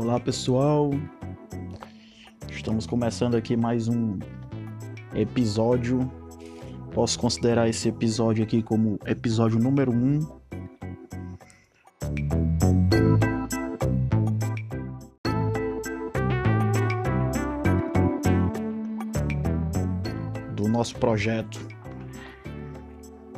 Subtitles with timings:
[0.00, 0.90] Olá pessoal,
[2.48, 4.16] estamos começando aqui mais um
[5.12, 6.08] episódio.
[6.94, 9.96] Posso considerar esse episódio aqui como episódio número 1.
[9.96, 10.38] Um.
[20.54, 21.58] Do nosso projeto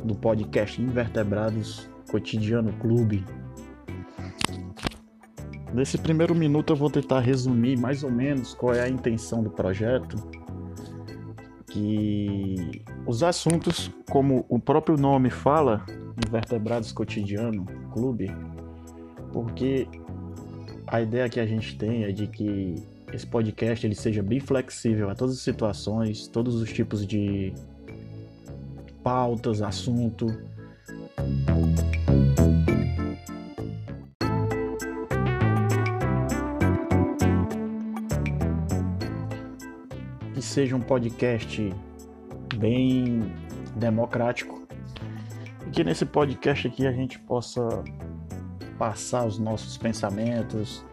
[0.03, 3.25] do podcast Invertebrados Cotidiano Clube.
[5.73, 9.49] Nesse primeiro minuto eu vou tentar resumir mais ou menos qual é a intenção do
[9.49, 10.17] projeto.
[11.67, 15.85] Que os assuntos, como o próprio nome fala,
[16.27, 18.29] Invertebrados Cotidiano Clube,
[19.31, 19.87] porque
[20.85, 22.75] a ideia que a gente tem é de que
[23.13, 27.53] esse podcast ele seja bem flexível a todas as situações, todos os tipos de
[29.01, 30.27] pautas, assunto.
[40.51, 41.73] Seja um podcast
[42.57, 43.33] bem
[43.77, 44.67] democrático
[45.65, 47.81] e que nesse podcast aqui a gente possa
[48.77, 50.85] passar os nossos pensamentos,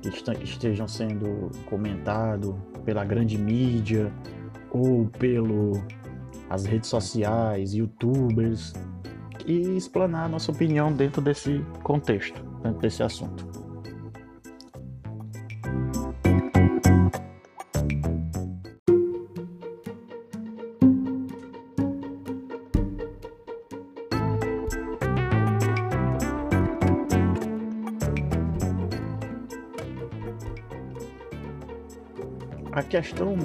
[0.00, 2.54] que estejam sendo comentados
[2.84, 4.12] pela grande mídia
[4.70, 5.72] ou pelo
[6.48, 8.72] as redes sociais, youtubers
[9.46, 13.48] e explanar a nossa opinião dentro desse contexto, dentro desse assunto.
[32.72, 33.36] A questão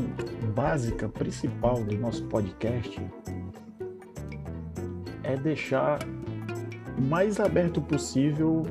[0.55, 3.01] básica, principal do nosso podcast
[5.25, 5.99] é deixar
[6.97, 8.63] mais aberto possível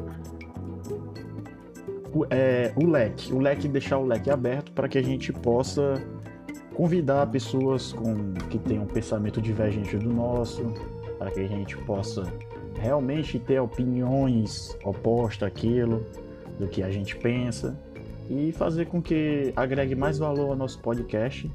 [2.15, 5.95] o, é, o leque, o leque deixar o leque aberto para que a gente possa
[6.75, 10.73] convidar pessoas com que tenham um pensamento divergente do nosso,
[11.19, 12.25] para que a gente possa
[12.79, 16.05] realmente ter opiniões opostas àquilo
[16.59, 17.79] do que a gente pensa
[18.29, 21.51] e fazer com que agregue mais valor ao nosso podcast.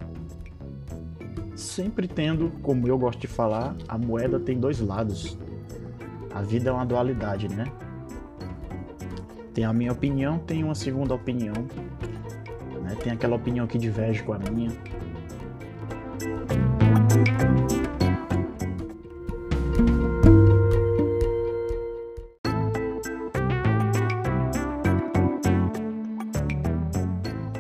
[1.60, 5.38] Sempre tendo, como eu gosto de falar, a moeda tem dois lados.
[6.34, 7.66] A vida é uma dualidade, né?
[9.54, 11.54] Tem a minha opinião, tem uma segunda opinião.
[12.82, 12.96] Né?
[13.04, 14.72] Tem aquela opinião que diverge com a minha.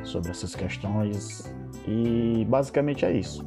[0.05, 1.43] sobre essas questões
[1.87, 3.45] e basicamente é isso.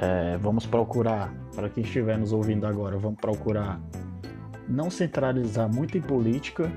[0.00, 3.80] É, vamos procurar, para quem estiver nos ouvindo agora, vamos procurar
[4.68, 6.70] não centralizar muito em política.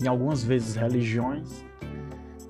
[0.00, 1.62] Em algumas vezes religiões,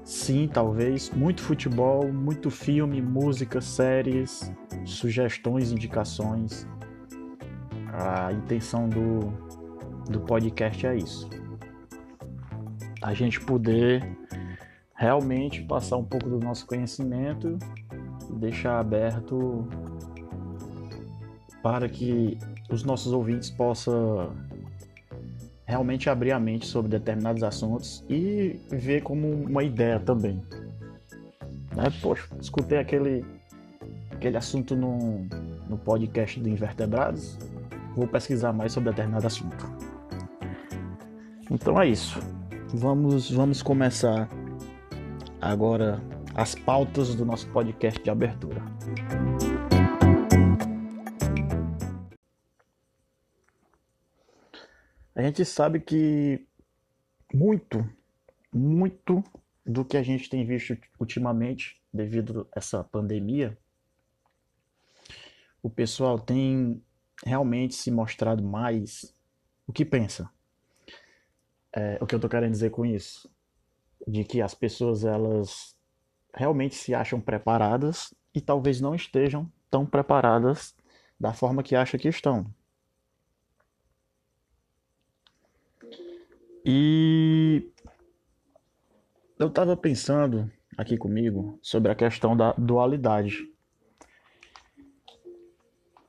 [0.05, 4.53] sim, talvez, muito futebol, muito filme, música, séries,
[4.84, 6.65] sugestões, indicações.
[7.93, 9.32] A intenção do,
[10.09, 11.46] do podcast é isso.
[13.06, 14.05] A gente poder
[14.97, 17.56] realmente passar um pouco do nosso conhecimento
[18.28, 19.65] e deixar aberto
[21.62, 22.37] para que
[22.69, 24.33] os nossos ouvintes possam
[25.65, 30.43] realmente abrir a mente sobre determinados assuntos e ver como uma ideia também.
[31.77, 31.84] Né?
[32.03, 33.25] Poxa, escutei aquele
[34.11, 35.28] aquele assunto no,
[35.69, 37.38] no podcast do Invertebrados,
[37.94, 39.65] vou pesquisar mais sobre determinado assunto.
[41.49, 42.19] Então é isso.
[42.78, 44.28] Vamos, vamos começar
[45.41, 45.98] agora
[46.34, 48.62] as pautas do nosso podcast de abertura.
[55.14, 56.46] A gente sabe que
[57.32, 57.82] muito,
[58.52, 59.25] muito
[59.64, 63.56] do que a gente tem visto ultimamente, devido a essa pandemia,
[65.62, 66.82] o pessoal tem
[67.25, 69.17] realmente se mostrado mais
[69.67, 70.31] o que pensa.
[71.76, 73.31] É, o que eu tô querendo dizer com isso?
[74.08, 75.76] De que as pessoas elas
[76.34, 80.75] realmente se acham preparadas e talvez não estejam tão preparadas
[81.20, 82.46] da forma que acham que estão.
[86.64, 87.70] E
[89.38, 93.52] eu estava pensando aqui comigo sobre a questão da dualidade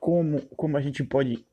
[0.00, 1.46] como, como a gente pode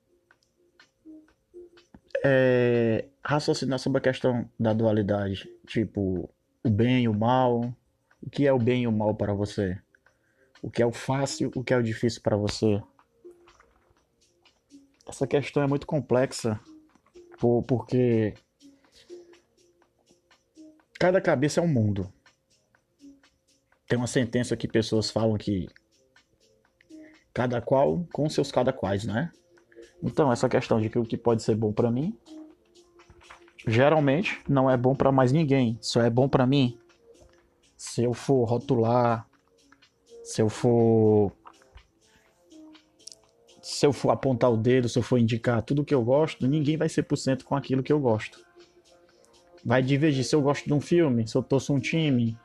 [2.23, 6.29] é, raciocinar sobre a questão da dualidade, tipo,
[6.63, 7.73] o bem e o mal,
[8.21, 9.81] o que é o bem e o mal para você?
[10.61, 12.81] O que é o fácil, o que é o difícil para você?
[15.07, 16.59] Essa questão é muito complexa,
[17.67, 18.35] porque
[20.99, 22.11] cada cabeça é um mundo.
[23.87, 25.67] Tem uma sentença que pessoas falam que
[27.33, 29.31] cada qual com seus cada quais, né?
[30.01, 32.17] Então, essa questão de que o que pode ser bom para mim
[33.67, 36.77] geralmente não é bom para mais ninguém, só é bom para mim.
[37.77, 39.27] Se eu for rotular,
[40.23, 41.31] se eu for
[43.61, 46.77] se eu for apontar o dedo, se eu for indicar tudo que eu gosto, ninguém
[46.77, 48.45] vai ser por cento com aquilo que eu gosto.
[49.65, 52.37] Vai divergir se eu gosto de um filme, se eu torço um time,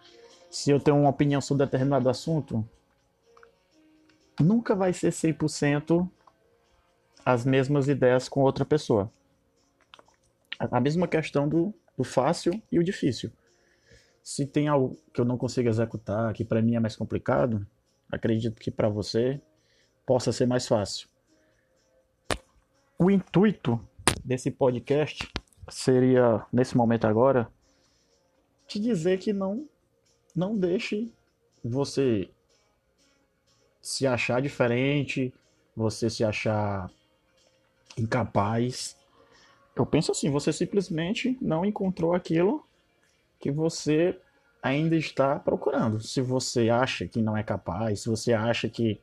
[0.51, 2.67] se eu tenho uma opinião sobre determinado assunto.
[4.41, 6.09] Nunca vai ser 100%
[7.25, 9.13] as mesmas ideias com outra pessoa.
[10.61, 13.33] A mesma questão do, do fácil e o difícil.
[14.23, 17.67] Se tem algo que eu não consigo executar, que para mim é mais complicado,
[18.13, 19.41] acredito que para você
[20.05, 21.09] possa ser mais fácil.
[22.99, 23.81] O intuito
[24.23, 25.27] desse podcast
[25.71, 27.51] seria, nesse momento agora,
[28.67, 29.67] te dizer que não,
[30.37, 31.11] não deixe
[31.65, 32.31] você
[33.81, 35.33] se achar diferente,
[35.75, 36.91] você se achar
[37.97, 38.97] incapaz.
[39.81, 42.63] Eu penso assim, você simplesmente não encontrou aquilo
[43.39, 44.19] que você
[44.63, 46.01] ainda está procurando.
[46.01, 49.01] Se você acha que não é capaz, se você acha que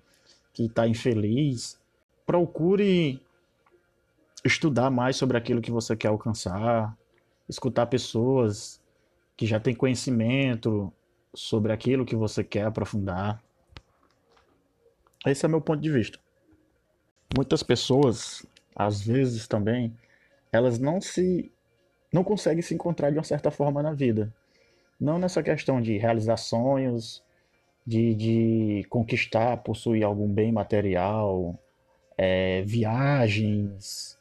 [0.53, 1.79] que está infeliz,
[2.25, 3.21] procure
[4.43, 6.97] estudar mais sobre aquilo que você quer alcançar,
[7.47, 8.81] escutar pessoas
[9.35, 10.91] que já têm conhecimento
[11.31, 13.39] sobre aquilo que você quer aprofundar.
[15.27, 16.17] Esse é meu ponto de vista.
[17.35, 18.43] Muitas pessoas,
[18.75, 19.95] às vezes também,
[20.51, 21.51] elas não se
[22.11, 24.33] não conseguem se encontrar de uma certa forma na vida.
[24.99, 27.23] Não nessa questão de realizar sonhos,
[27.85, 31.57] de, de conquistar, possuir algum bem material,
[32.17, 34.17] é, viagens.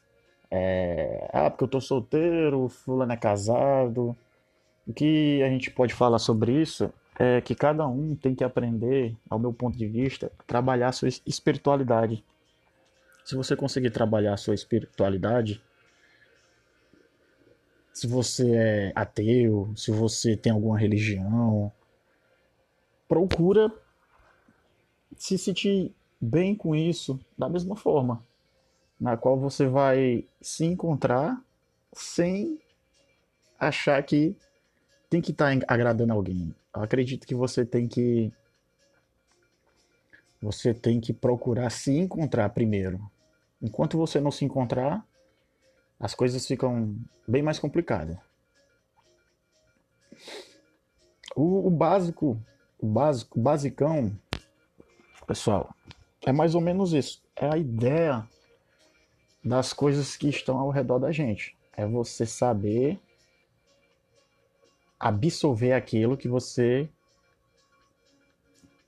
[0.49, 4.15] É, ah, porque eu tô solteiro, fulano é casado.
[4.87, 9.15] O que a gente pode falar sobre isso é que cada um tem que aprender,
[9.29, 12.23] ao meu ponto de vista, trabalhar a sua espiritualidade.
[13.25, 15.61] Se você conseguir trabalhar a sua espiritualidade,
[17.97, 21.71] se você é ateu, se você tem alguma religião,
[23.07, 23.73] procura
[25.17, 28.23] se sentir bem com isso da mesma forma,
[29.01, 31.43] na qual você vai se encontrar
[31.91, 32.59] sem
[33.59, 34.35] achar que
[35.09, 36.53] tem que estar tá agradando alguém.
[36.75, 38.31] Eu acredito que você tem que
[40.39, 43.01] você tem que procurar se encontrar primeiro.
[43.59, 45.03] Enquanto você não se encontrar,
[45.99, 46.95] as coisas ficam
[47.27, 48.17] bem mais complicadas.
[51.35, 52.41] O, o básico,
[52.79, 54.17] o básico, o basicão,
[55.25, 55.73] pessoal,
[56.25, 57.21] é mais ou menos isso.
[57.35, 58.27] É a ideia
[59.43, 61.55] das coisas que estão ao redor da gente.
[61.73, 62.99] É você saber
[64.99, 66.89] absorver aquilo que você.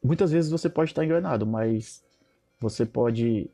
[0.04, 2.04] Muitas vezes você pode estar enganado, mas
[2.60, 3.50] você pode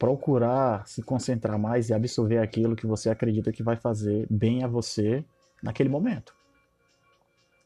[0.00, 4.66] procurar se concentrar mais e absorver aquilo que você acredita que vai fazer bem a
[4.66, 5.22] você
[5.62, 6.34] naquele momento.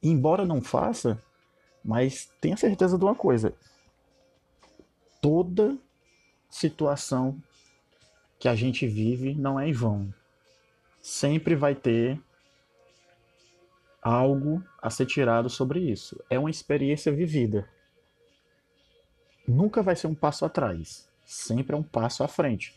[0.03, 1.23] embora não faça,
[1.83, 3.55] mas tenha certeza de uma coisa:
[5.23, 5.79] toda
[6.51, 7.41] situação
[8.37, 10.13] que a gente vive não é em vão.
[11.01, 12.21] Sempre vai ter
[14.03, 16.21] algo a ser tirado sobre isso.
[16.29, 17.69] É uma experiência vivida.
[19.47, 22.75] Nunca vai ser um passo atrás sempre é um passo à frente.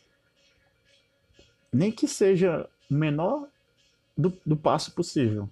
[1.72, 3.48] Nem que seja o menor
[4.18, 5.50] do, do passo possível,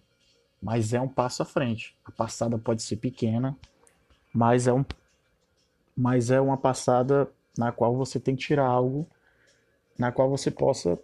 [0.62, 1.96] mas é um passo à frente.
[2.06, 3.58] A passada pode ser pequena,
[4.34, 4.84] mas é, um,
[5.96, 9.08] mas é uma passada na qual você tem que tirar algo,
[9.98, 11.00] na qual você possa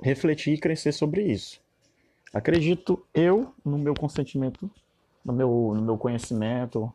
[0.00, 1.60] refletir e crescer sobre isso.
[2.32, 4.70] Acredito eu, no meu consentimento,
[5.24, 6.92] no meu, no meu conhecimento,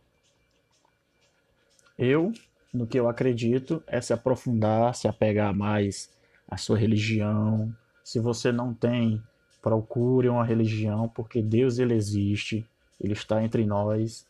[1.98, 2.34] eu
[2.74, 6.12] no que eu acredito é se aprofundar, se apegar mais
[6.48, 7.74] à sua religião.
[8.04, 9.22] Se você não tem,
[9.62, 12.66] procure uma religião, porque Deus ele existe,
[13.00, 14.28] ele está entre nós.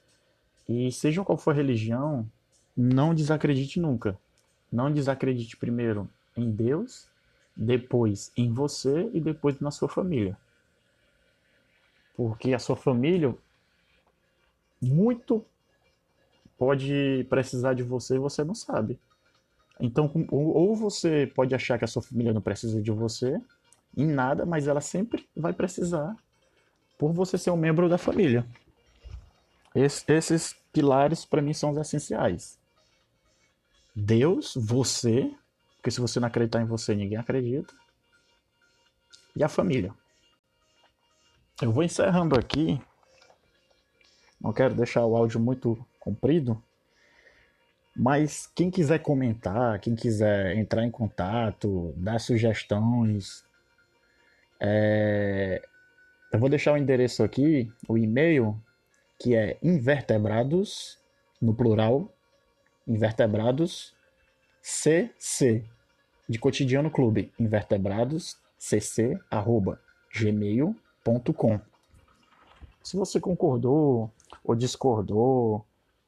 [0.67, 2.29] E seja qual for a religião,
[2.75, 4.17] não desacredite nunca.
[4.71, 7.07] Não desacredite primeiro em Deus,
[7.55, 10.37] depois em você e depois na sua família.
[12.15, 13.35] Porque a sua família
[14.81, 15.43] muito
[16.57, 18.99] pode precisar de você e você não sabe.
[19.79, 23.39] Então, ou você pode achar que a sua família não precisa de você,
[23.95, 26.15] em nada, mas ela sempre vai precisar
[26.97, 28.45] por você ser um membro da família.
[29.75, 32.59] esses pilares para mim são os essenciais.
[33.95, 35.31] Deus, você,
[35.75, 37.73] porque se você não acreditar em você, ninguém acredita.
[39.35, 39.93] E a família.
[41.61, 42.79] Eu vou encerrando aqui.
[44.39, 46.61] Não quero deixar o áudio muito comprido.
[47.93, 53.43] Mas quem quiser comentar, quem quiser entrar em contato, dar sugestões,
[54.59, 55.61] é...
[56.31, 58.55] eu vou deixar o endereço aqui, o e-mail,
[59.19, 60.97] que é invertebrados,
[61.41, 62.09] no plural,
[62.87, 63.93] invertebrados,
[64.61, 65.63] cc,
[66.29, 69.81] de cotidiano clube, invertebrados, cc, arroba,
[70.13, 71.59] gmail.com.
[72.83, 74.09] Se você concordou
[74.43, 75.65] ou discordou,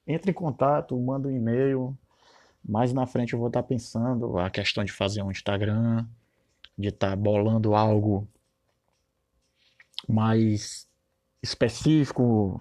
[0.10, 1.96] entre em contato, manda um e-mail.
[2.68, 6.06] Mais na frente eu vou estar pensando a questão de fazer um Instagram,
[6.76, 8.28] de estar bolando algo
[10.08, 10.90] mais
[11.44, 12.60] específico,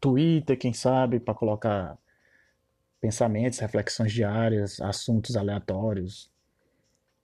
[0.00, 1.98] Twitter, quem sabe, para colocar
[3.00, 6.30] pensamentos, reflexões diárias, assuntos aleatórios.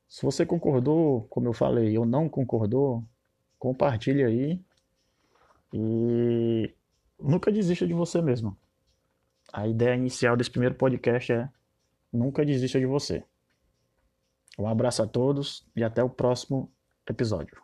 [0.09, 3.05] Se você concordou, como eu falei, ou não concordou,
[3.59, 4.61] compartilhe aí
[5.73, 6.75] e
[7.19, 8.57] nunca desista de você mesmo.
[9.53, 11.49] A ideia inicial desse primeiro podcast é
[12.13, 13.25] nunca desista de você.
[14.59, 16.71] Um abraço a todos e até o próximo
[17.09, 17.64] episódio.